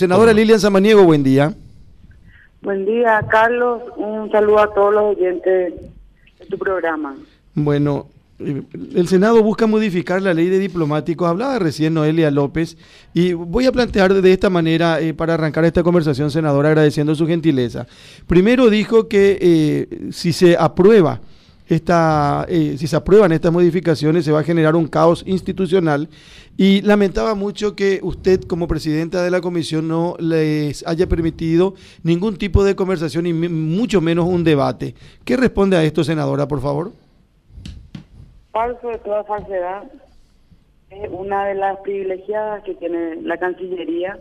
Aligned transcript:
Senadora 0.00 0.32
Lilian 0.32 0.58
Samaniego, 0.58 1.04
buen 1.04 1.22
día. 1.22 1.52
Buen 2.62 2.86
día, 2.86 3.20
Carlos. 3.30 3.82
Un 3.98 4.30
saludo 4.32 4.60
a 4.60 4.72
todos 4.72 4.94
los 4.94 5.02
oyentes 5.14 5.74
de 6.38 6.46
tu 6.46 6.56
programa. 6.56 7.14
Bueno, 7.54 8.06
eh, 8.38 8.62
el 8.94 9.08
Senado 9.08 9.42
busca 9.42 9.66
modificar 9.66 10.22
la 10.22 10.32
ley 10.32 10.48
de 10.48 10.58
diplomáticos. 10.58 11.28
Hablaba 11.28 11.58
recién 11.58 11.92
Noelia 11.92 12.30
López 12.30 12.78
y 13.12 13.34
voy 13.34 13.66
a 13.66 13.72
plantear 13.72 14.14
de 14.14 14.32
esta 14.32 14.48
manera 14.48 15.02
eh, 15.02 15.12
para 15.12 15.34
arrancar 15.34 15.66
esta 15.66 15.82
conversación, 15.82 16.30
senadora, 16.30 16.70
agradeciendo 16.70 17.14
su 17.14 17.26
gentileza. 17.26 17.86
Primero 18.26 18.70
dijo 18.70 19.06
que 19.06 19.36
eh, 19.38 20.08
si 20.12 20.32
se 20.32 20.56
aprueba 20.56 21.20
esta, 21.74 22.46
si 22.48 22.86
se 22.86 22.96
aprueban 22.96 23.32
estas 23.32 23.52
modificaciones 23.52 24.24
se 24.24 24.32
va 24.32 24.40
a 24.40 24.44
generar 24.44 24.74
un 24.74 24.88
caos 24.88 25.22
institucional 25.26 26.08
y 26.56 26.82
lamentaba 26.82 27.34
mucho 27.34 27.74
que 27.74 28.00
usted 28.02 28.42
como 28.42 28.68
presidenta 28.68 29.22
de 29.22 29.30
la 29.30 29.40
comisión 29.40 29.88
no 29.88 30.16
les 30.18 30.86
haya 30.86 31.06
permitido 31.06 31.74
ningún 32.02 32.36
tipo 32.36 32.64
de 32.64 32.76
conversación 32.76 33.26
y 33.26 33.32
mucho 33.32 34.00
menos 34.00 34.26
un 34.26 34.44
debate. 34.44 34.94
¿Qué 35.24 35.36
responde 35.36 35.76
a 35.76 35.84
esto, 35.84 36.04
senadora, 36.04 36.46
por 36.48 36.60
favor? 36.60 36.92
Falso 38.50 38.88
de 38.88 38.98
toda 38.98 39.24
falsedad. 39.24 39.84
Es 40.90 41.08
una 41.10 41.46
de 41.46 41.54
las 41.54 41.78
privilegiadas 41.78 42.64
que 42.64 42.74
tiene 42.74 43.22
la 43.22 43.38
Cancillería. 43.38 44.18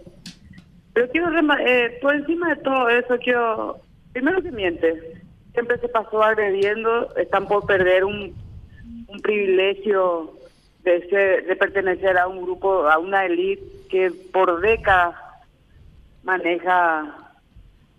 Pero 0.94 1.10
quiero, 1.10 1.28
eh, 1.66 1.98
por 2.02 2.16
encima 2.16 2.50
de 2.50 2.62
todo 2.62 2.90
eso, 2.90 3.18
quiero, 3.24 3.80
primero 4.14 4.42
que 4.42 4.52
miente, 4.52 5.19
siempre 5.60 5.78
se 5.80 5.90
pasó 5.90 6.24
agrediendo, 6.24 7.14
están 7.18 7.46
por 7.46 7.66
perder 7.66 8.06
un, 8.06 8.34
privilegio 9.22 10.32
de, 10.84 11.06
ser, 11.10 11.46
de 11.48 11.56
pertenecer 11.58 12.18
a 12.18 12.28
un 12.28 12.42
grupo, 12.44 12.88
a 12.88 12.98
una 12.98 13.26
élite 13.26 13.62
que 13.90 14.10
por 14.32 14.62
décadas 14.62 15.16
maneja 16.24 17.34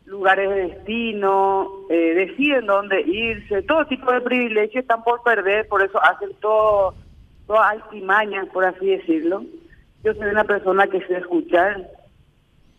lugares 0.07 0.49
de 0.49 0.69
destino, 0.69 1.69
eh, 1.91 2.15
deciden 2.15 2.65
dónde 2.65 3.03
irse, 3.03 3.61
todo 3.63 3.85
tipo 3.85 4.11
de 4.11 4.23
privilegios 4.23 4.83
están 4.83 5.05
por 5.05 5.23
perder, 5.23 5.69
por 5.69 5.83
eso 5.83 6.03
hacen 6.03 6.31
todo, 6.41 6.95
todas 7.47 7.73
altimañas, 7.73 8.49
por 8.49 8.65
así 8.65 8.87
decirlo. 8.87 9.45
Yo 10.03 10.15
soy 10.15 10.29
una 10.31 10.45
persona 10.45 10.87
que 10.87 11.07
sé 11.07 11.19
escuchar, 11.19 11.91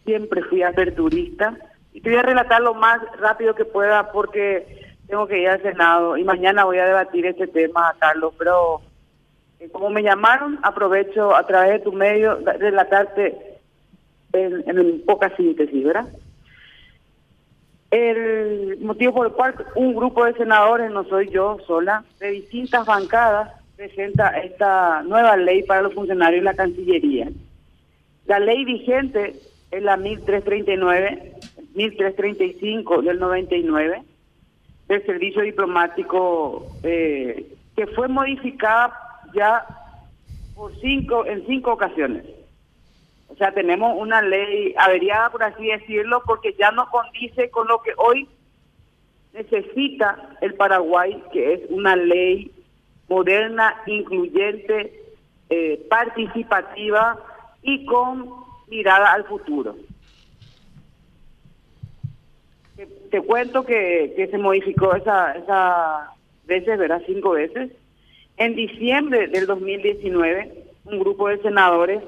siempre 0.05 0.41
fui 0.43 0.63
aperturista, 0.63 1.55
y 1.93 2.01
te 2.01 2.09
voy 2.09 2.19
a 2.19 2.23
relatar 2.23 2.61
lo 2.61 2.73
más 2.73 3.01
rápido 3.19 3.55
que 3.55 3.65
pueda 3.65 4.11
porque 4.11 4.95
tengo 5.07 5.27
que 5.27 5.39
ir 5.39 5.49
al 5.49 5.61
Senado 5.61 6.17
y 6.17 6.23
mañana 6.23 6.65
voy 6.65 6.77
a 6.77 6.85
debatir 6.85 7.25
este 7.25 7.47
tema, 7.47 7.93
Carlos, 7.99 8.33
pero 8.37 8.81
eh, 9.59 9.69
como 9.69 9.89
me 9.89 10.03
llamaron, 10.03 10.59
aprovecho 10.63 11.35
a 11.35 11.45
través 11.45 11.73
de 11.73 11.79
tu 11.79 11.91
medio 11.91 12.39
relatarte 12.59 13.37
en, 14.33 14.63
en 14.69 15.01
poca 15.05 15.35
síntesis, 15.35 15.83
¿verdad? 15.83 16.07
El 17.91 18.77
motivo 18.79 19.13
por 19.13 19.27
el 19.27 19.33
cual 19.33 19.53
un 19.75 19.93
grupo 19.93 20.23
de 20.23 20.33
senadores, 20.33 20.89
no 20.91 21.03
soy 21.03 21.29
yo 21.29 21.57
sola, 21.67 22.05
de 22.19 22.31
distintas 22.31 22.85
bancadas, 22.85 23.51
presenta 23.75 24.29
esta 24.39 25.03
nueva 25.03 25.35
ley 25.35 25.63
para 25.63 25.81
los 25.81 25.93
funcionarios 25.93 26.41
de 26.41 26.45
la 26.45 26.53
Cancillería. 26.53 27.29
La 28.27 28.39
ley 28.39 28.63
vigente 28.63 29.35
es 29.71 29.83
la 29.83 29.97
1339, 29.97 31.33
1335 31.73 33.01
del 33.01 33.19
99 33.19 34.03
del 34.87 35.05
servicio 35.05 35.41
diplomático 35.41 36.67
eh, 36.83 37.55
que 37.75 37.87
fue 37.87 38.07
modificada 38.07 38.93
ya 39.33 39.65
por 40.55 40.75
cinco 40.81 41.25
en 41.25 41.45
cinco 41.47 41.71
ocasiones. 41.71 42.25
O 43.29 43.35
sea, 43.35 43.53
tenemos 43.53 43.95
una 43.97 44.21
ley 44.21 44.75
averiada, 44.77 45.29
por 45.29 45.43
así 45.43 45.67
decirlo, 45.67 46.21
porque 46.25 46.53
ya 46.59 46.71
no 46.71 46.89
condice 46.89 47.49
con 47.49 47.67
lo 47.67 47.81
que 47.81 47.91
hoy 47.97 48.27
necesita 49.33 50.37
el 50.41 50.55
Paraguay, 50.55 51.23
que 51.31 51.53
es 51.53 51.61
una 51.69 51.95
ley 51.95 52.51
moderna, 53.07 53.81
incluyente, 53.85 54.93
eh, 55.49 55.85
participativa 55.89 57.17
y 57.61 57.85
con 57.85 58.29
mirada 58.67 59.13
al 59.13 59.23
futuro. 59.25 59.75
Te, 63.09 63.21
cuento 63.21 63.63
que, 63.65 64.27
se 64.29 64.37
modificó 64.37 64.95
esa, 64.95 65.33
esa 65.33 66.11
veces, 66.45 66.77
¿verdad? 66.77 67.01
Cinco 67.05 67.31
veces. 67.31 67.71
En 68.37 68.55
diciembre 68.55 69.27
del 69.27 69.45
2019, 69.45 70.51
un 70.85 70.99
grupo 70.99 71.27
de 71.27 71.41
senadores 71.41 72.01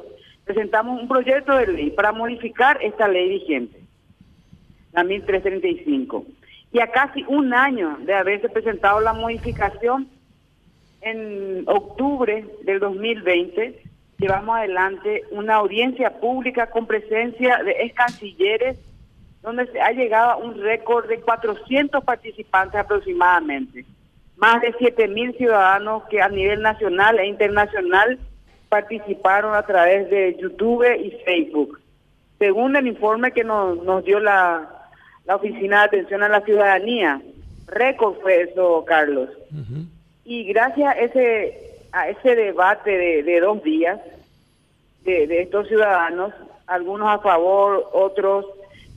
presentamos 0.45 1.01
un 1.01 1.07
proyecto 1.07 1.55
de 1.55 1.67
ley 1.67 1.89
para 1.91 2.11
modificar 2.11 2.79
esta 2.81 3.07
ley 3.07 3.29
vigente, 3.29 3.79
la 4.93 5.03
1335. 5.03 6.25
Y 6.71 6.79
a 6.79 6.91
casi 6.91 7.23
un 7.27 7.53
año 7.53 7.97
de 8.01 8.13
haberse 8.13 8.49
presentado 8.49 8.99
la 8.99 9.13
modificación, 9.13 10.07
en 11.01 11.63
octubre 11.67 12.45
del 12.63 12.79
2020 12.79 13.83
llevamos 14.17 14.55
adelante 14.55 15.23
una 15.31 15.55
audiencia 15.55 16.19
pública 16.19 16.69
con 16.69 16.87
presencia 16.87 17.61
de 17.63 17.71
ex 17.83 17.93
cancilleres, 17.93 18.77
donde 19.43 19.67
se 19.67 19.79
ha 19.79 19.91
llegado 19.91 20.31
a 20.31 20.37
un 20.37 20.59
récord 20.59 21.07
de 21.07 21.19
400 21.19 22.03
participantes 22.03 22.79
aproximadamente, 22.79 23.85
más 24.37 24.61
de 24.61 24.73
7 24.79 25.07
mil 25.09 25.35
ciudadanos 25.37 26.03
que 26.09 26.21
a 26.21 26.29
nivel 26.29 26.61
nacional 26.61 27.19
e 27.19 27.27
internacional 27.27 28.17
participaron 28.69 29.53
a 29.53 29.63
través 29.63 30.09
de 30.09 30.37
YouTube 30.39 30.85
y 30.97 31.11
Facebook. 31.25 31.79
Según 32.39 32.75
el 32.75 32.87
informe 32.87 33.31
que 33.31 33.43
nos, 33.43 33.83
nos 33.83 34.03
dio 34.05 34.19
la, 34.19 34.67
la 35.25 35.35
Oficina 35.35 35.81
de 35.81 35.85
Atención 35.85 36.23
a 36.23 36.29
la 36.29 36.41
Ciudadanía, 36.41 37.21
récord 37.67 38.15
fue 38.21 38.43
eso, 38.43 38.83
Carlos. 38.87 39.29
Y 40.23 40.45
gracias 40.45 40.95
a 40.95 40.99
ese, 40.99 41.87
a 41.91 42.07
ese 42.07 42.35
debate 42.35 42.97
de, 42.97 43.23
de 43.23 43.41
dos 43.41 43.61
días 43.61 43.99
de, 45.03 45.27
de 45.27 45.41
estos 45.41 45.67
ciudadanos, 45.67 46.33
algunos 46.65 47.09
a 47.09 47.19
favor, 47.19 47.89
otros 47.91 48.45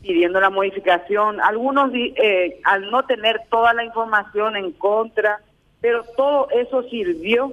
pidiendo 0.07 0.41
la 0.41 0.51
modificación, 0.51 1.41
algunos 1.41 1.91
eh, 1.95 2.61
al 2.65 2.91
no 2.91 3.05
tener 3.05 3.41
toda 3.51 3.75
la 3.75 3.85
información 3.85 4.57
en 4.57 4.73
contra, 4.73 5.41
pero 5.81 6.05
todo 6.17 6.49
eso 6.51 6.83
sirvió 6.85 7.53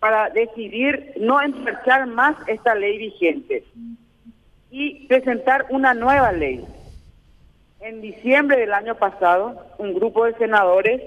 para 0.00 0.30
decidir 0.30 1.12
no 1.16 1.40
empezar 1.40 2.06
más 2.06 2.36
esta 2.48 2.74
ley 2.74 2.98
vigente 2.98 3.64
y 4.70 5.06
presentar 5.06 5.66
una 5.70 5.94
nueva 5.94 6.32
ley. 6.32 6.64
En 7.80 8.00
diciembre 8.00 8.58
del 8.58 8.72
año 8.72 8.94
pasado, 8.96 9.66
un 9.78 9.94
grupo 9.94 10.24
de 10.24 10.34
senadores, 10.34 11.02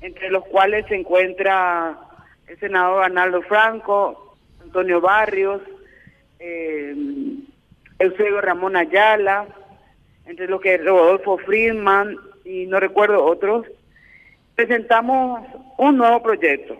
entre 0.00 0.30
los 0.30 0.44
cuales 0.46 0.86
se 0.86 0.96
encuentra 0.96 1.98
el 2.46 2.58
senador 2.58 3.04
Arnaldo 3.04 3.42
Franco, 3.42 4.36
Antonio 4.62 5.00
Barrios, 5.00 5.62
eh, 6.38 6.94
Eusebio 7.98 8.40
Ramón 8.40 8.76
Ayala, 8.76 9.46
entre 10.26 10.48
los 10.48 10.60
que 10.60 10.78
Rodolfo 10.78 11.38
Friedman 11.38 12.16
y 12.44 12.66
no 12.66 12.80
recuerdo 12.80 13.24
otros, 13.24 13.66
presentamos 14.54 15.42
un 15.78 15.96
nuevo 15.96 16.22
proyecto. 16.22 16.76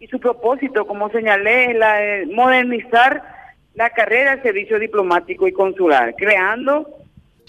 Y 0.00 0.06
su 0.06 0.18
propósito, 0.20 0.86
como 0.86 1.10
señalé, 1.10 1.70
es 1.70 1.76
la 1.76 1.94
de 1.94 2.26
modernizar 2.26 3.22
la 3.74 3.90
carrera 3.90 4.36
de 4.36 4.42
servicio 4.42 4.78
diplomático 4.78 5.46
y 5.46 5.52
consular, 5.52 6.14
creando... 6.16 7.03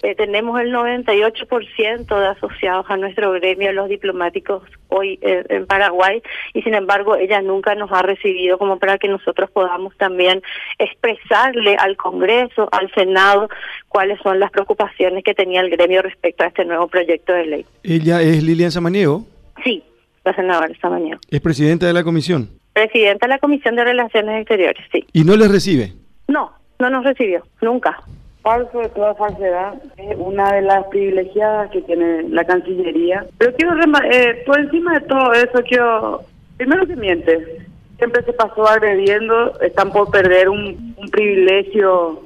Eh, 0.06 0.14
tenemos 0.14 0.62
el 0.62 0.72
98% 0.72 2.20
de 2.20 2.28
asociados 2.28 2.86
a 2.90 2.96
nuestro 2.96 3.32
gremio, 3.32 3.74
los 3.74 3.90
diplomáticos 3.90 4.62
hoy 4.90 5.18
eh, 5.24 5.44
en 5.50 5.66
Paraguay, 5.66 6.22
y 6.54 6.62
sin 6.62 6.76
embargo 6.76 7.16
ella 7.16 7.42
nunca 7.42 7.74
nos 7.74 7.92
ha 7.92 8.04
recibido 8.04 8.60
como 8.60 8.78
para 8.78 9.00
que 9.00 9.08
nosotros 9.08 9.50
podamos 9.50 9.98
también 9.98 10.44
expresarle 10.78 11.76
al 11.78 11.98
Congreso, 11.98 12.70
al 12.72 12.92
Senado, 12.94 13.50
cuáles 13.90 14.20
son 14.22 14.40
las 14.40 14.52
preocupaciones 14.52 15.24
que 15.24 15.34
tenía 15.34 15.62
el 15.62 15.72
gremio 15.72 16.04
respecto 16.04 16.44
a 16.44 16.48
este 16.48 16.66
nuevo 16.66 16.88
proyecto 16.88 17.34
de 17.34 17.46
ley. 17.48 17.66
¿Ella 17.82 18.22
es 18.22 18.44
Lilian 18.44 18.70
Samaniego? 18.70 19.26
Sí, 19.64 19.84
la 20.24 20.36
senadora 20.36 20.72
mañana. 20.84 21.20
¿Es 21.32 21.42
presidenta 21.42 21.88
de 21.88 21.94
la 21.94 22.04
comisión? 22.04 22.52
Presidenta 22.74 23.26
de 23.26 23.30
la 23.30 23.40
Comisión 23.40 23.76
de 23.76 23.86
Relaciones 23.86 24.42
Exteriores, 24.42 24.86
sí. 24.92 25.04
¿Y 25.14 25.24
no 25.24 25.36
les 25.36 25.50
recibe? 25.52 25.94
No, 26.28 26.54
no 26.78 26.92
nos 26.92 27.04
recibió, 27.04 27.44
nunca. 27.60 28.04
Falso 28.46 28.78
de 28.78 28.90
toda 28.90 29.16
falsedad, 29.16 29.74
es 29.98 30.16
una 30.20 30.54
de 30.54 30.62
las 30.62 30.86
privilegiadas 30.90 31.72
que 31.72 31.82
tiene 31.82 32.30
la 32.30 32.46
Cancillería. 32.46 33.26
Pero 33.40 33.56
quiero, 33.56 33.74
eh, 34.12 34.44
por 34.46 34.60
encima 34.60 34.94
de 34.94 35.08
todo 35.08 35.34
eso, 35.34 35.64
quiero, 35.68 36.22
primero 36.56 36.86
que 36.86 36.96
miente, 36.96 37.66
siempre 37.98 38.24
se 38.24 38.34
pasó 38.34 38.68
agrediendo, 38.68 39.60
están 39.62 39.92
por 39.92 40.12
perder 40.12 40.50
un, 40.50 40.94
privilegio 41.12 42.22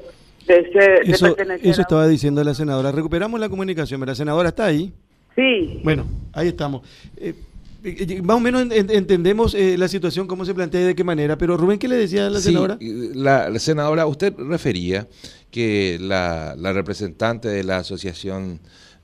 de 0.46 0.70
ser, 0.74 1.10
eso, 1.10 1.28
de 1.28 1.36
pertenecer 1.36 1.70
Eso 1.72 1.82
estaba 1.84 2.06
diciendo 2.06 2.44
la 2.44 2.54
senadora. 2.54 2.92
Recuperamos 2.92 3.40
la 3.40 3.48
comunicación, 3.48 4.02
¿verdad? 4.02 4.12
La 4.12 4.18
senadora 4.18 4.50
está 4.50 4.66
ahí. 4.66 4.92
Sí. 5.38 5.80
Bueno, 5.86 6.04
ahí 6.34 6.50
estamos. 6.50 6.82
Eh, 7.16 7.34
Más 8.24 8.38
o 8.38 8.40
menos 8.40 8.68
entendemos 8.72 9.54
la 9.54 9.88
situación, 9.88 10.28
cómo 10.28 10.46
se 10.46 10.54
plantea 10.54 10.82
y 10.82 10.84
de 10.86 10.96
qué 10.96 11.04
manera, 11.04 11.38
pero 11.38 11.58
Rubén, 11.58 11.80
¿qué 11.80 11.88
le 11.88 11.96
decía 11.96 12.28
a 12.28 12.30
la 12.30 12.40
senadora? 12.40 12.78
La, 12.80 13.58
senadora, 13.60 14.06
usted 14.06 14.34
refería 14.38 15.08
que 15.52 15.98
la, 16.00 16.56
la 16.58 16.74
representante 16.74 17.48
de 17.48 17.64
la 17.64 17.78
Asociación 17.78 18.60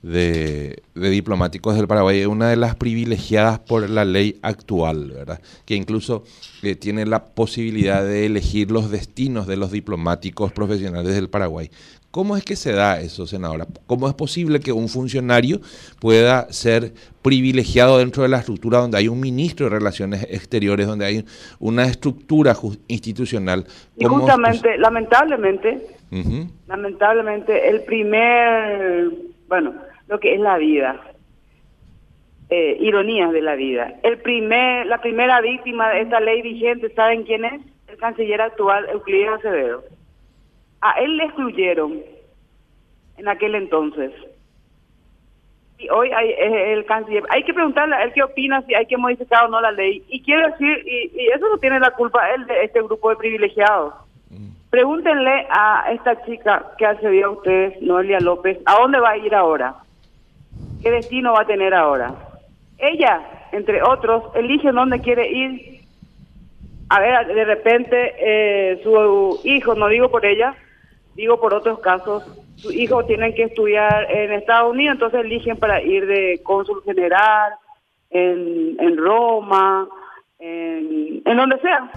de, 0.06 0.82
diplomáticos 0.94 1.76
del 1.76 1.88
Paraguay 1.88 2.20
es 2.20 2.26
una 2.26 2.48
de 2.48 2.56
las 2.56 2.76
privilegiadas 2.76 3.58
por 3.58 3.88
la 3.90 4.04
ley 4.04 4.38
actual, 4.42 5.10
¿verdad? 5.10 5.40
Que 5.64 5.74
incluso 5.74 6.24
eh, 6.62 6.76
tiene 6.76 7.06
la 7.06 7.24
posibilidad 7.24 8.04
de 8.04 8.26
elegir 8.26 8.70
los 8.70 8.90
destinos 8.90 9.46
de 9.46 9.56
los 9.56 9.72
diplomáticos 9.72 10.52
profesionales 10.52 11.14
del 11.14 11.28
Paraguay. 11.28 11.70
¿Cómo 12.16 12.34
es 12.34 12.46
que 12.46 12.56
se 12.56 12.72
da 12.72 12.98
eso, 12.98 13.26
senadora? 13.26 13.66
¿Cómo 13.86 14.08
es 14.08 14.14
posible 14.14 14.58
que 14.58 14.72
un 14.72 14.88
funcionario 14.88 15.60
pueda 16.00 16.50
ser 16.50 16.94
privilegiado 17.20 17.98
dentro 17.98 18.22
de 18.22 18.30
la 18.30 18.38
estructura 18.38 18.78
donde 18.78 18.96
hay 18.96 19.08
un 19.08 19.20
ministro 19.20 19.66
de 19.66 19.76
Relaciones 19.76 20.22
Exteriores, 20.30 20.86
donde 20.86 21.04
hay 21.04 21.26
una 21.58 21.84
estructura 21.84 22.54
institucional? 22.88 23.66
Y 23.98 24.06
justamente, 24.06 24.78
lamentablemente, 24.78 25.88
lamentablemente, 26.66 27.68
el 27.68 27.82
primer, 27.82 29.10
bueno, 29.46 29.74
lo 30.08 30.18
que 30.18 30.32
es 30.32 30.40
la 30.40 30.56
vida. 30.56 30.98
Eh, 32.48 32.78
ironías 32.80 33.30
de 33.30 33.42
la 33.42 33.56
vida. 33.56 33.92
El 34.02 34.16
primer, 34.22 34.86
la 34.86 35.02
primera 35.02 35.42
víctima 35.42 35.90
de 35.90 36.00
esta 36.00 36.20
ley 36.20 36.40
vigente, 36.40 36.88
¿saben 36.94 37.24
quién 37.24 37.44
es? 37.44 37.60
El 37.88 37.98
canciller 37.98 38.40
actual, 38.40 38.86
Euclides 38.90 39.34
Acevedo. 39.34 39.95
A 40.80 40.92
él 41.00 41.16
le 41.16 41.24
excluyeron 41.24 42.00
en 43.18 43.28
aquel 43.28 43.54
entonces. 43.54 44.12
Y 45.78 45.88
hoy 45.90 46.10
hay, 46.10 46.30
es 46.30 46.52
el 46.78 46.86
canciller. 46.86 47.24
Hay 47.28 47.42
que 47.44 47.52
preguntarle 47.52 47.96
a 47.96 48.04
él 48.04 48.12
qué 48.14 48.22
opina 48.22 48.62
si 48.62 48.74
hay 48.74 48.86
que 48.86 48.96
modificar 48.96 49.44
o 49.44 49.48
no 49.48 49.60
la 49.60 49.72
ley. 49.72 50.02
Y 50.08 50.22
quiero 50.22 50.50
decir, 50.50 50.82
y, 50.86 51.28
eso 51.34 51.48
no 51.48 51.58
tiene 51.58 51.78
la 51.80 51.90
culpa 51.90 52.30
él 52.30 52.46
de 52.46 52.64
este 52.64 52.80
grupo 52.82 53.10
de 53.10 53.16
privilegiados. 53.16 53.94
Mm. 54.30 54.48
Pregúntenle 54.70 55.46
a 55.50 55.92
esta 55.92 56.24
chica 56.24 56.72
que 56.78 56.86
accedió 56.86 57.26
a 57.26 57.30
ustedes, 57.30 57.82
Noelia 57.82 58.20
López, 58.20 58.58
¿a 58.64 58.74
dónde 58.80 59.00
va 59.00 59.10
a 59.10 59.18
ir 59.18 59.34
ahora? 59.34 59.74
¿Qué 60.82 60.90
destino 60.90 61.34
va 61.34 61.42
a 61.42 61.46
tener 61.46 61.74
ahora? 61.74 62.14
Ella, 62.78 63.48
entre 63.52 63.82
otros, 63.82 64.24
elige 64.34 64.72
dónde 64.72 65.00
quiere 65.00 65.30
ir. 65.30 65.80
A 66.88 67.00
ver, 67.00 67.26
de 67.26 67.44
repente 67.44 68.14
eh, 68.18 68.80
su 68.82 69.40
hijo, 69.44 69.74
no 69.74 69.88
digo 69.88 70.10
por 70.10 70.24
ella, 70.24 70.54
digo 71.16 71.40
por 71.40 71.52
otros 71.54 71.80
casos, 71.80 72.22
su 72.56 72.70
hijo 72.72 73.04
tiene 73.04 73.34
que 73.34 73.44
estudiar 73.44 74.10
en 74.10 74.32
Estados 74.32 74.72
Unidos, 74.72 74.94
entonces 74.94 75.24
eligen 75.24 75.56
para 75.56 75.82
ir 75.82 76.06
de 76.06 76.40
cónsul 76.44 76.82
general, 76.84 77.52
en, 78.10 78.76
en 78.78 78.96
Roma, 78.96 79.88
en, 80.38 81.22
en 81.24 81.36
donde 81.36 81.58
sea. 81.60 81.90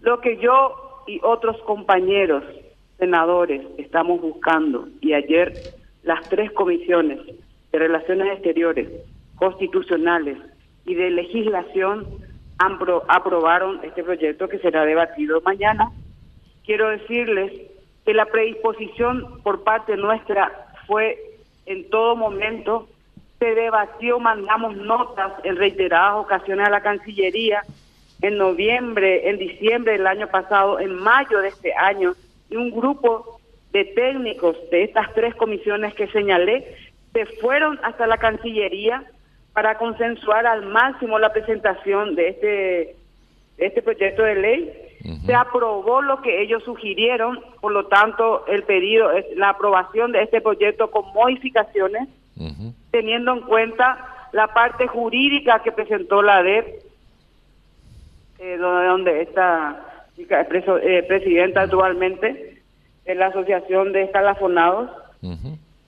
Lo 0.00 0.20
que 0.20 0.36
yo 0.36 1.02
y 1.06 1.20
otros 1.22 1.56
compañeros 1.62 2.44
senadores 2.98 3.62
estamos 3.78 4.20
buscando, 4.20 4.88
y 5.00 5.12
ayer 5.14 5.52
las 6.02 6.28
tres 6.28 6.52
comisiones 6.52 7.18
de 7.72 7.78
Relaciones 7.78 8.32
Exteriores, 8.34 8.88
Constitucionales 9.36 10.38
y 10.84 10.94
de 10.94 11.10
Legislación 11.10 12.06
aprobaron 12.58 13.80
este 13.84 14.02
proyecto 14.02 14.48
que 14.48 14.58
será 14.58 14.84
debatido 14.84 15.40
mañana. 15.42 15.90
Quiero 16.64 16.88
decirles 16.90 17.52
que 18.08 18.14
la 18.14 18.24
predisposición 18.24 19.42
por 19.42 19.64
parte 19.64 19.94
nuestra 19.98 20.50
fue 20.86 21.18
en 21.66 21.90
todo 21.90 22.16
momento, 22.16 22.88
se 23.38 23.54
debatió, 23.54 24.18
mandamos 24.18 24.78
notas 24.78 25.34
en 25.44 25.56
reiteradas 25.56 26.14
ocasiones 26.14 26.66
a 26.66 26.70
la 26.70 26.80
Cancillería, 26.80 27.60
en 28.22 28.38
noviembre, 28.38 29.28
en 29.28 29.36
diciembre 29.36 29.92
del 29.92 30.06
año 30.06 30.26
pasado, 30.28 30.80
en 30.80 30.94
mayo 30.94 31.40
de 31.40 31.48
este 31.48 31.74
año, 31.74 32.14
y 32.48 32.56
un 32.56 32.70
grupo 32.70 33.40
de 33.72 33.84
técnicos 33.84 34.56
de 34.70 34.84
estas 34.84 35.12
tres 35.12 35.34
comisiones 35.34 35.92
que 35.92 36.08
señalé 36.08 36.64
se 37.12 37.26
fueron 37.26 37.78
hasta 37.82 38.06
la 38.06 38.16
Cancillería 38.16 39.04
para 39.52 39.76
consensuar 39.76 40.46
al 40.46 40.64
máximo 40.64 41.18
la 41.18 41.34
presentación 41.34 42.14
de 42.14 42.28
este, 42.30 42.96
este 43.58 43.82
proyecto 43.82 44.22
de 44.22 44.34
ley. 44.34 44.87
Se 45.24 45.34
aprobó 45.34 46.02
lo 46.02 46.20
que 46.20 46.42
ellos 46.42 46.62
sugirieron, 46.64 47.40
por 47.60 47.72
lo 47.72 47.86
tanto, 47.86 48.44
el 48.46 48.64
pedido 48.64 49.12
es 49.12 49.24
la 49.36 49.50
aprobación 49.50 50.12
de 50.12 50.22
este 50.22 50.40
proyecto 50.40 50.90
con 50.90 51.12
modificaciones, 51.12 52.08
teniendo 52.90 53.32
en 53.32 53.40
cuenta 53.42 54.28
la 54.32 54.48
parte 54.48 54.86
jurídica 54.86 55.62
que 55.62 55.72
presentó 55.72 56.22
la 56.22 56.42
DEP, 56.42 56.82
eh, 58.38 58.56
donde 58.56 59.22
esta 59.22 60.04
eh, 60.16 61.04
presidenta 61.06 61.62
actualmente 61.62 62.62
de 63.04 63.14
la 63.14 63.26
Asociación 63.28 63.92
de 63.92 64.02
Escalafonados. 64.02 64.90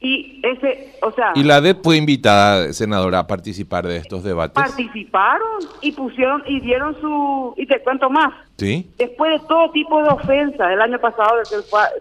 Y 0.02 0.41
ese, 0.43 0.94
o 1.02 1.12
sea... 1.12 1.32
Y 1.35 1.44
la 1.44 1.61
DEP 1.61 1.82
fue 1.85 1.99
invitada, 1.99 2.73
senadora, 2.73 3.19
a 3.19 3.26
participar 3.26 3.87
de 3.87 3.99
estos 3.99 4.25
debates. 4.25 4.55
Participaron 4.55 5.61
y 5.82 5.93
pusieron 5.93 6.43
y 6.47 6.58
dieron 6.61 6.99
su... 7.00 7.52
Y 7.58 7.67
te 7.67 7.81
cuento 7.81 8.08
más. 8.08 8.32
Sí. 8.56 8.91
Después 8.97 9.32
de 9.38 9.47
todo 9.47 9.70
tipo 9.73 10.02
de 10.02 10.08
ofensas, 10.08 10.73
el 10.73 10.81
año 10.81 10.99
pasado 10.99 11.35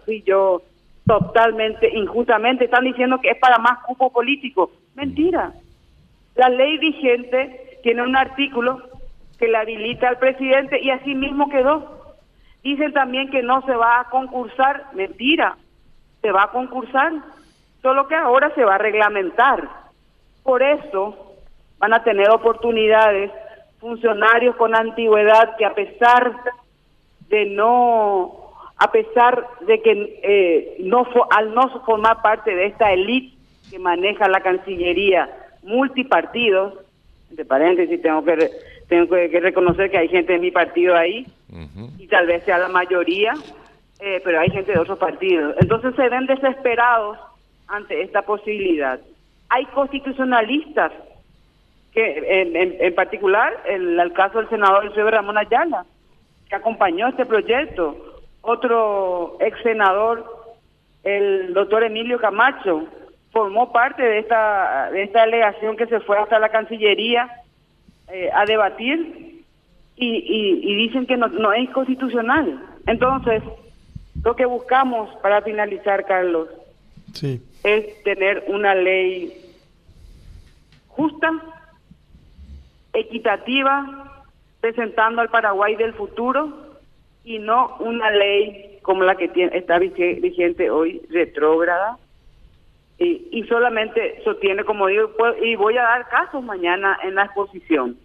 fui 0.06 0.22
yo 0.26 0.62
totalmente, 1.06 1.90
injustamente, 1.94 2.64
están 2.64 2.84
diciendo 2.84 3.20
que 3.20 3.30
es 3.30 3.38
para 3.38 3.58
más 3.58 3.80
cupo 3.84 4.10
político. 4.10 4.70
Mentira. 4.94 5.52
La 6.36 6.48
ley 6.48 6.78
vigente 6.78 7.80
tiene 7.82 8.02
un 8.02 8.16
artículo 8.16 8.80
que 9.38 9.48
le 9.48 9.58
habilita 9.58 10.08
al 10.08 10.18
presidente 10.18 10.80
y 10.80 10.90
así 10.90 11.14
mismo 11.14 11.50
quedó. 11.50 12.16
Dicen 12.62 12.94
también 12.94 13.30
que 13.30 13.42
no 13.42 13.60
se 13.66 13.74
va 13.74 14.00
a 14.00 14.04
concursar. 14.08 14.86
Mentira. 14.94 15.58
Se 16.22 16.30
va 16.32 16.44
a 16.44 16.50
concursar 16.50 17.12
solo 17.82 18.06
que 18.08 18.14
ahora 18.14 18.54
se 18.54 18.64
va 18.64 18.76
a 18.76 18.78
reglamentar. 18.78 19.68
Por 20.42 20.62
eso 20.62 21.36
van 21.78 21.92
a 21.92 22.02
tener 22.04 22.30
oportunidades 22.30 23.30
funcionarios 23.78 24.56
con 24.56 24.74
antigüedad 24.74 25.56
que 25.56 25.64
a 25.64 25.74
pesar 25.74 26.36
de 27.28 27.46
no 27.46 28.36
a 28.76 28.90
pesar 28.90 29.46
de 29.66 29.82
que 29.82 30.20
eh, 30.22 30.76
no 30.80 31.06
al 31.30 31.54
no 31.54 31.80
formar 31.84 32.22
parte 32.22 32.54
de 32.54 32.66
esta 32.66 32.92
élite 32.92 33.36
que 33.70 33.78
maneja 33.78 34.28
la 34.28 34.40
Cancillería 34.40 35.30
multipartidos, 35.62 36.74
entre 37.30 37.44
paréntesis 37.44 38.00
tengo 38.02 38.24
que 38.24 38.50
tengo 38.88 39.08
que, 39.08 39.40
reconocer 39.40 39.90
que 39.90 39.98
hay 39.98 40.08
gente 40.08 40.32
de 40.32 40.38
mi 40.40 40.50
partido 40.50 40.96
ahí 40.96 41.26
y 41.98 42.06
tal 42.08 42.26
vez 42.26 42.42
sea 42.44 42.58
la 42.58 42.68
mayoría, 42.68 43.34
eh, 44.00 44.20
pero 44.24 44.40
hay 44.40 44.50
gente 44.50 44.72
de 44.72 44.78
otros 44.80 44.98
partidos. 44.98 45.54
Entonces 45.60 45.94
se 45.94 46.08
ven 46.08 46.26
desesperados 46.26 47.18
ante 47.70 48.02
esta 48.02 48.22
posibilidad. 48.22 49.00
Hay 49.48 49.64
constitucionalistas 49.66 50.92
que, 51.92 52.42
en, 52.42 52.76
en, 52.80 52.94
particular, 52.94 53.52
el, 53.66 54.12
caso 54.12 54.38
del 54.38 54.48
senador 54.48 54.92
el 54.94 55.10
Ramón 55.10 55.38
Ayala, 55.38 55.84
que 56.48 56.56
acompañó 56.56 57.08
este 57.08 57.26
proyecto, 57.26 57.96
otro 58.42 59.36
ex 59.40 59.60
senador, 59.62 60.24
el 61.02 61.52
doctor 61.54 61.82
Emilio 61.84 62.18
Camacho, 62.18 62.86
formó 63.32 63.72
parte 63.72 64.02
de 64.02 64.18
esta 64.18 64.90
de 64.90 65.04
esta 65.04 65.24
delegación 65.24 65.76
que 65.76 65.86
se 65.86 66.00
fue 66.00 66.18
hasta 66.18 66.38
la 66.38 66.48
Cancillería 66.48 67.30
eh, 68.08 68.28
a 68.34 68.44
debatir 68.44 69.44
y, 69.96 70.62
y, 70.62 70.74
dicen 70.74 71.06
que 71.06 71.16
no, 71.16 71.28
no 71.28 71.52
es 71.52 71.68
constitucional. 71.70 72.60
Entonces, 72.86 73.42
lo 74.24 74.34
que 74.34 74.46
buscamos 74.46 75.14
para 75.22 75.42
finalizar, 75.42 76.06
Carlos, 76.06 76.48
es 77.64 78.02
tener 78.02 78.44
una 78.48 78.74
ley 78.74 79.32
justa, 80.88 81.32
equitativa, 82.92 84.24
presentando 84.60 85.20
al 85.20 85.30
Paraguay 85.30 85.76
del 85.76 85.94
futuro 85.94 86.76
y 87.24 87.38
no 87.38 87.76
una 87.80 88.10
ley 88.10 88.78
como 88.82 89.04
la 89.04 89.14
que 89.14 89.28
tiene, 89.28 89.56
está 89.56 89.78
vigente 89.78 90.70
hoy, 90.70 91.02
retrógrada, 91.10 91.98
y, 92.98 93.28
y 93.30 93.44
solamente 93.44 94.20
sostiene, 94.24 94.64
como 94.64 94.86
digo, 94.88 95.10
y 95.42 95.54
voy 95.56 95.76
a 95.78 95.82
dar 95.82 96.08
casos 96.08 96.42
mañana 96.42 96.98
en 97.02 97.14
la 97.14 97.24
exposición, 97.24 97.96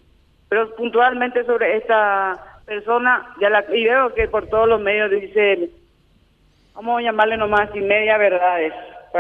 pero 0.47 0.73
puntualmente 0.75 1.43
sobre 1.45 1.77
esta 1.77 2.61
persona, 2.65 3.35
ya 3.39 3.49
la, 3.49 3.65
y 3.73 3.83
veo 3.83 4.13
que 4.13 4.27
por 4.27 4.47
todos 4.47 4.67
los 4.67 4.81
medios 4.81 5.11
dice, 5.11 5.69
vamos 6.73 6.99
a 6.99 7.03
llamarle 7.03 7.37
nomás 7.37 7.69
y 7.73 7.81
media 7.81 8.17
verdades 8.17 8.73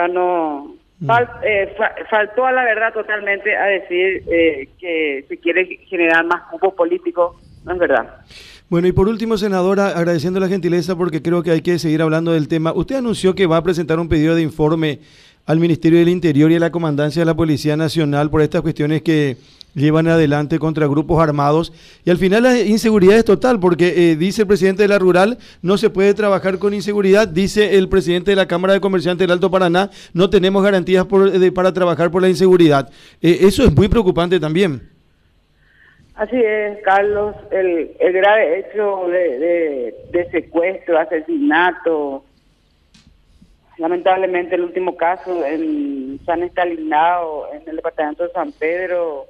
no... 0.07 0.75
Mm. 0.99 1.11
Eh, 1.43 1.75
faltó 2.09 2.45
a 2.45 2.53
la 2.53 2.63
verdad 2.63 2.93
totalmente 2.93 3.55
a 3.55 3.65
decir 3.65 4.23
eh, 4.31 4.69
que 4.79 5.25
se 5.27 5.37
quiere 5.37 5.65
generar 5.87 6.25
más 6.25 6.43
cupo 6.49 6.73
político, 6.73 7.37
no 7.65 7.73
es 7.73 7.79
verdad. 7.79 8.21
Bueno, 8.69 8.87
y 8.87 8.93
por 8.93 9.07
último, 9.07 9.37
senadora, 9.37 9.89
agradeciendo 9.89 10.39
la 10.39 10.47
gentileza 10.47 10.95
porque 10.95 11.21
creo 11.21 11.43
que 11.43 11.51
hay 11.51 11.61
que 11.61 11.77
seguir 11.79 12.01
hablando 12.01 12.31
del 12.31 12.47
tema. 12.47 12.73
Usted 12.73 12.95
anunció 12.95 13.35
que 13.35 13.45
va 13.45 13.57
a 13.57 13.63
presentar 13.63 13.99
un 13.99 14.09
pedido 14.09 14.35
de 14.35 14.41
informe 14.41 14.99
al 15.45 15.59
Ministerio 15.59 15.99
del 15.99 16.09
Interior 16.09 16.51
y 16.51 16.55
a 16.55 16.59
la 16.59 16.71
Comandancia 16.71 17.21
de 17.21 17.25
la 17.25 17.35
Policía 17.35 17.77
Nacional 17.77 18.29
por 18.29 18.41
estas 18.41 18.61
cuestiones 18.61 19.01
que 19.03 19.37
llevan 19.75 20.07
adelante 20.07 20.57
contra 20.57 20.87
grupos 20.87 21.21
armados 21.21 21.73
y 22.03 22.09
al 22.09 22.17
final 22.17 22.43
la 22.43 22.57
inseguridad 22.59 23.17
es 23.17 23.25
total 23.25 23.59
porque 23.59 24.11
eh, 24.11 24.15
dice 24.15 24.43
el 24.43 24.47
presidente 24.47 24.81
de 24.81 24.87
la 24.87 24.97
rural 24.97 25.37
no 25.61 25.77
se 25.77 25.89
puede 25.89 26.13
trabajar 26.13 26.57
con 26.57 26.73
inseguridad, 26.73 27.27
dice 27.27 27.77
el 27.77 27.89
presidente 27.89 28.31
de 28.31 28.37
la 28.37 28.47
Cámara 28.47 28.73
de 28.73 28.79
Comerciantes 28.79 29.27
del 29.27 29.33
Alto 29.33 29.51
Paraná 29.51 29.89
no 30.13 30.29
tenemos 30.29 30.63
garantías 30.63 31.05
para 31.53 31.73
trabajar 31.73 32.09
por 32.09 32.21
la 32.21 32.29
inseguridad. 32.29 32.89
Eh, 33.21 33.39
eso 33.41 33.63
es 33.63 33.75
muy 33.75 33.87
preocupante 33.87 34.39
también. 34.39 34.81
Así 36.15 36.37
es, 36.37 36.81
Carlos, 36.83 37.35
el, 37.51 37.91
grave 37.99 38.59
hecho 38.59 39.07
de, 39.09 39.93
de 40.11 40.29
secuestro, 40.31 40.97
asesinato, 40.97 42.23
lamentablemente 43.77 44.55
el 44.55 44.61
último 44.61 44.95
caso 44.95 45.45
en 45.45 46.19
San 46.25 46.43
Estalinado, 46.43 47.49
en 47.53 47.67
el 47.67 47.75
departamento 47.75 48.23
de 48.23 48.31
San 48.31 48.51
Pedro, 48.53 49.27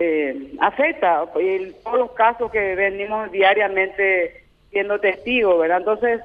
eh, 0.00 0.54
afecta 0.60 1.26
y 1.38 1.72
todos 1.84 1.98
los 1.98 2.12
casos 2.12 2.50
que 2.50 2.74
venimos 2.74 3.30
diariamente 3.30 4.44
siendo 4.70 4.98
testigos, 4.98 5.60
¿verdad? 5.60 5.78
Entonces, 5.78 6.20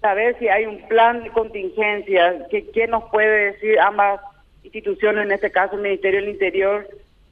saber 0.00 0.38
si 0.38 0.48
hay 0.48 0.64
un 0.64 0.80
plan 0.88 1.22
de 1.22 1.30
contingencia, 1.30 2.46
que, 2.50 2.70
¿qué 2.70 2.86
nos 2.86 3.04
puede 3.10 3.52
decir 3.52 3.78
ambas 3.80 4.20
instituciones, 4.62 5.26
en 5.26 5.32
este 5.32 5.50
caso 5.50 5.76
el 5.76 5.82
Ministerio 5.82 6.20
del 6.20 6.30
Interior 6.30 6.88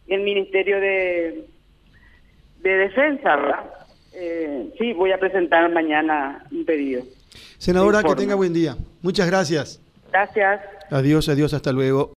y 0.07 0.15
el 0.15 0.21
Ministerio 0.21 0.81
de, 0.81 1.47
de 2.61 2.71
Defensa, 2.71 3.37
¿verdad? 3.37 3.65
Eh, 4.13 4.75
sí, 4.79 4.93
voy 4.93 5.13
a 5.13 5.19
presentar 5.19 5.71
mañana 5.73 6.45
un 6.51 6.65
pedido. 6.65 7.05
Senadora, 7.59 8.03
que 8.03 8.15
tenga 8.15 8.35
buen 8.35 8.53
día. 8.53 8.77
Muchas 9.03 9.27
gracias. 9.27 9.81
Gracias. 10.11 10.61
Adiós, 10.91 11.29
adiós, 11.29 11.55
hasta 11.55 11.73
luego. 11.73 12.13